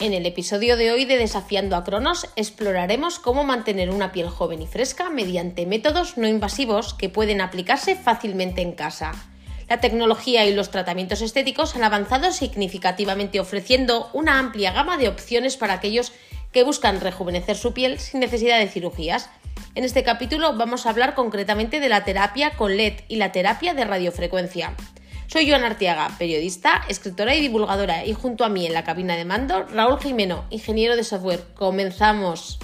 [0.00, 4.62] En el episodio de hoy de Desafiando a Cronos exploraremos cómo mantener una piel joven
[4.62, 9.10] y fresca mediante métodos no invasivos que pueden aplicarse fácilmente en casa.
[9.68, 15.56] La tecnología y los tratamientos estéticos han avanzado significativamente ofreciendo una amplia gama de opciones
[15.56, 16.12] para aquellos
[16.52, 19.28] que buscan rejuvenecer su piel sin necesidad de cirugías.
[19.74, 23.74] En este capítulo vamos a hablar concretamente de la terapia con LED y la terapia
[23.74, 24.76] de radiofrecuencia.
[25.30, 29.26] Soy Joan Artiaga, periodista, escritora y divulgadora, y junto a mí en la cabina de
[29.26, 31.42] mando, Raúl Jimeno, ingeniero de software.
[31.54, 32.58] Comenzamos.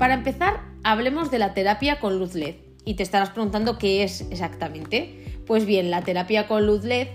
[0.00, 2.56] Para empezar, hablemos de la terapia con luz LED.
[2.84, 5.42] Y te estarás preguntando qué es exactamente.
[5.46, 7.06] Pues bien, la terapia con luz LED,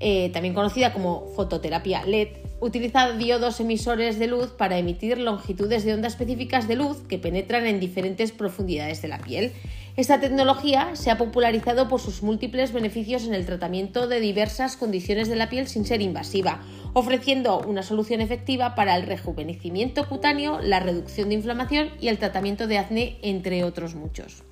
[0.00, 5.94] eh, también conocida como fototerapia LED, utiliza diodos emisores de luz para emitir longitudes de
[5.94, 9.52] onda específicas de luz que penetran en diferentes profundidades de la piel.
[9.96, 15.28] Esta tecnología se ha popularizado por sus múltiples beneficios en el tratamiento de diversas condiciones
[15.28, 20.80] de la piel sin ser invasiva, ofreciendo una solución efectiva para el rejuvenecimiento cutáneo, la
[20.80, 24.44] reducción de inflamación y el tratamiento de acné, entre otros muchos.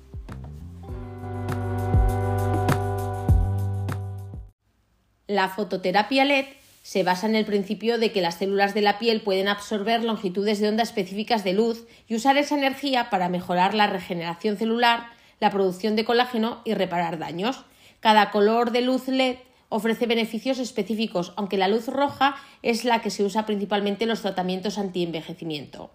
[5.27, 6.45] La fototerapia LED
[6.85, 10.59] se basa en el principio de que las células de la piel pueden absorber longitudes
[10.59, 15.07] de onda específicas de luz y usar esa energía para mejorar la regeneración celular,
[15.39, 17.65] la producción de colágeno y reparar daños.
[18.01, 19.37] Cada color de luz LED
[19.69, 24.21] ofrece beneficios específicos, aunque la luz roja es la que se usa principalmente en los
[24.21, 25.89] tratamientos antienvejecimiento.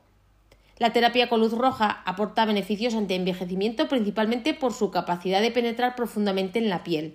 [0.78, 6.58] La terapia con luz roja aporta beneficios antienvejecimiento principalmente por su capacidad de penetrar profundamente
[6.58, 7.14] en la piel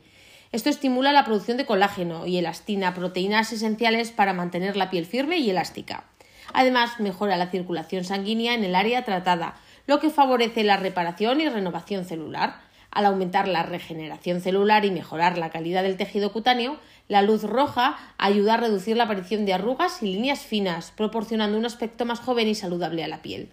[0.52, 5.38] esto estimula la producción de colágeno y elastina, proteínas esenciales para mantener la piel firme
[5.38, 6.06] y elástica.
[6.54, 9.56] Además, mejora la circulación sanguínea en el área tratada,
[9.88, 12.62] lo que favorece la reparación y renovación celular.
[12.92, 17.98] Al aumentar la regeneración celular y mejorar la calidad del tejido cutáneo, la luz roja
[18.18, 22.48] ayuda a reducir la aparición de arrugas y líneas finas, proporcionando un aspecto más joven
[22.48, 23.50] y saludable a la piel.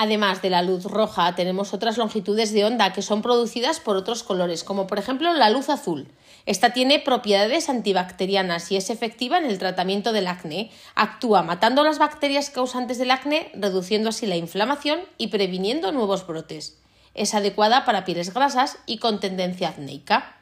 [0.00, 4.22] Además de la luz roja, tenemos otras longitudes de onda que son producidas por otros
[4.22, 6.06] colores, como por ejemplo la luz azul.
[6.46, 10.70] Esta tiene propiedades antibacterianas y es efectiva en el tratamiento del acné.
[10.94, 16.78] Actúa matando las bacterias causantes del acné, reduciendo así la inflamación y previniendo nuevos brotes.
[17.14, 20.36] Es adecuada para pieles grasas y con tendencia acnéica.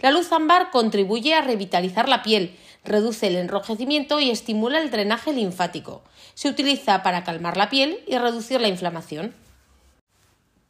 [0.00, 5.32] La luz ámbar contribuye a revitalizar la piel, reduce el enrojecimiento y estimula el drenaje
[5.32, 6.02] linfático.
[6.34, 9.34] Se utiliza para calmar la piel y reducir la inflamación.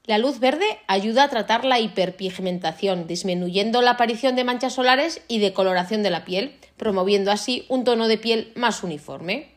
[0.05, 5.39] La luz verde ayuda a tratar la hiperpigmentación, disminuyendo la aparición de manchas solares y
[5.39, 9.53] decoloración de la piel, promoviendo así un tono de piel más uniforme.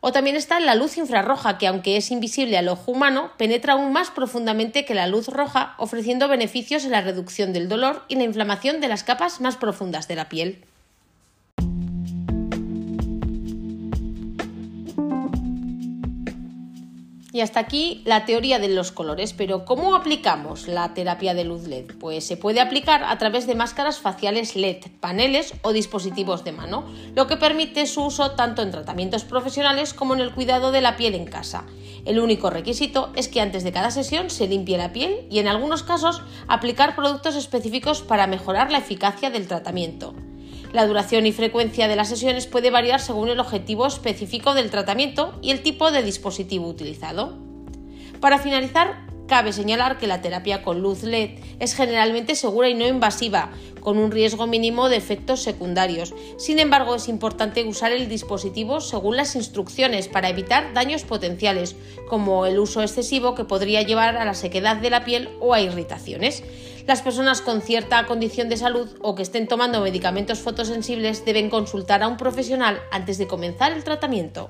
[0.00, 3.90] O también está la luz infrarroja, que aunque es invisible al ojo humano, penetra aún
[3.90, 8.24] más profundamente que la luz roja, ofreciendo beneficios en la reducción del dolor y la
[8.24, 10.64] inflamación de las capas más profundas de la piel.
[17.38, 21.68] Y hasta aquí la teoría de los colores, pero ¿cómo aplicamos la terapia de luz
[21.68, 21.92] LED?
[22.00, 26.84] Pues se puede aplicar a través de máscaras faciales LED, paneles o dispositivos de mano,
[27.14, 30.96] lo que permite su uso tanto en tratamientos profesionales como en el cuidado de la
[30.96, 31.62] piel en casa.
[32.04, 35.46] El único requisito es que antes de cada sesión se limpie la piel y en
[35.46, 40.12] algunos casos aplicar productos específicos para mejorar la eficacia del tratamiento.
[40.72, 45.38] La duración y frecuencia de las sesiones puede variar según el objetivo específico del tratamiento
[45.40, 47.38] y el tipo de dispositivo utilizado.
[48.20, 52.86] Para finalizar, cabe señalar que la terapia con luz LED es generalmente segura y no
[52.86, 56.14] invasiva, con un riesgo mínimo de efectos secundarios.
[56.36, 61.76] Sin embargo, es importante usar el dispositivo según las instrucciones para evitar daños potenciales,
[62.08, 65.60] como el uso excesivo que podría llevar a la sequedad de la piel o a
[65.62, 66.42] irritaciones.
[66.88, 72.02] Las personas con cierta condición de salud o que estén tomando medicamentos fotosensibles deben consultar
[72.02, 74.48] a un profesional antes de comenzar el tratamiento.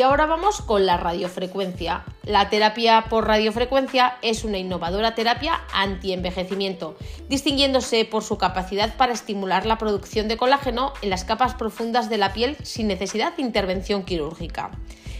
[0.00, 2.06] Y ahora vamos con la radiofrecuencia.
[2.24, 6.96] La terapia por radiofrecuencia es una innovadora terapia anti-envejecimiento,
[7.28, 12.16] distinguiéndose por su capacidad para estimular la producción de colágeno en las capas profundas de
[12.16, 14.70] la piel sin necesidad de intervención quirúrgica.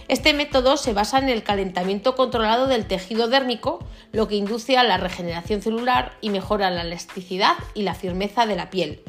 [0.09, 4.83] Este método se basa en el calentamiento controlado del tejido dérmico, lo que induce a
[4.83, 9.03] la regeneración celular y mejora la elasticidad y la firmeza de la piel.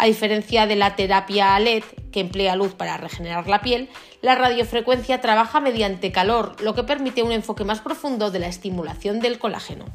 [0.00, 3.88] A diferencia de la terapia LED, que emplea luz para regenerar la piel,
[4.22, 9.18] la radiofrecuencia trabaja mediante calor, lo que permite un enfoque más profundo de la estimulación
[9.18, 9.86] del colágeno.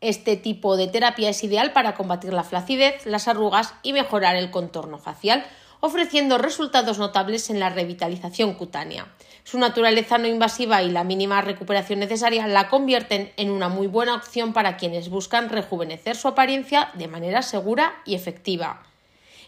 [0.00, 4.50] Este tipo de terapia es ideal para combatir la flacidez, las arrugas y mejorar el
[4.50, 5.44] contorno facial,
[5.80, 9.06] ofreciendo resultados notables en la revitalización cutánea.
[9.44, 14.14] Su naturaleza no invasiva y la mínima recuperación necesaria la convierten en una muy buena
[14.14, 18.82] opción para quienes buscan rejuvenecer su apariencia de manera segura y efectiva.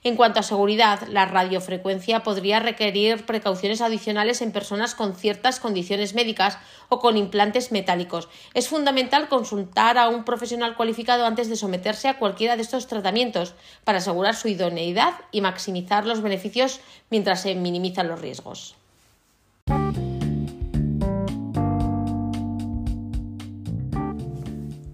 [0.03, 6.15] En cuanto a seguridad, la radiofrecuencia podría requerir precauciones adicionales en personas con ciertas condiciones
[6.15, 6.57] médicas
[6.89, 8.31] o con implantes metálicos.
[8.55, 13.55] Es fundamental consultar a un profesional cualificado antes de someterse a cualquiera de estos tratamientos
[13.85, 16.81] para asegurar su idoneidad y maximizar los beneficios
[17.11, 18.77] mientras se minimizan los riesgos.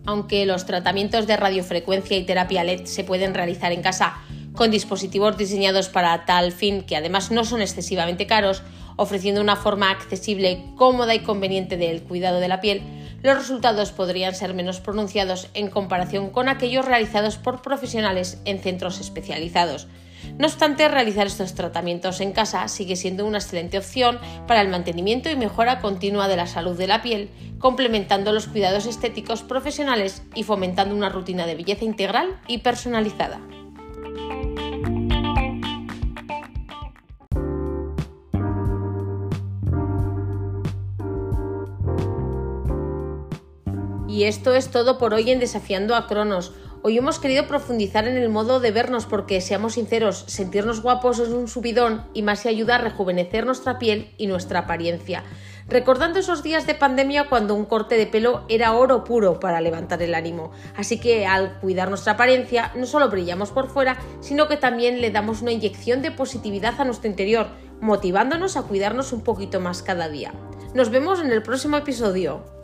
[0.05, 4.26] Aunque los tratamientos de radiofrecuencia y terapia LED se pueden realizar en casa
[4.57, 8.63] con dispositivos diseñados para tal fin que además no son excesivamente caros,
[8.97, 12.83] ofreciendo una forma accesible, cómoda y conveniente del cuidado de la piel,
[13.23, 18.99] los resultados podrían ser menos pronunciados en comparación con aquellos realizados por profesionales en centros
[19.01, 19.87] especializados.
[20.39, 25.31] No obstante, realizar estos tratamientos en casa sigue siendo una excelente opción para el mantenimiento
[25.31, 30.43] y mejora continua de la salud de la piel, complementando los cuidados estéticos profesionales y
[30.43, 33.41] fomentando una rutina de belleza integral y personalizada.
[44.17, 46.55] Y esto es todo por hoy en Desafiando a Cronos.
[46.81, 51.29] Hoy hemos querido profundizar en el modo de vernos porque, seamos sinceros, sentirnos guapos es
[51.29, 55.23] un subidón y más se ayuda a rejuvenecer nuestra piel y nuestra apariencia.
[55.69, 60.01] Recordando esos días de pandemia cuando un corte de pelo era oro puro para levantar
[60.01, 60.51] el ánimo.
[60.77, 65.11] Así que al cuidar nuestra apariencia no solo brillamos por fuera, sino que también le
[65.11, 67.49] damos una inyección de positividad a nuestro interior,
[67.83, 70.33] motivándonos a cuidarnos un poquito más cada día.
[70.73, 72.56] Nos vemos en el próximo episodio.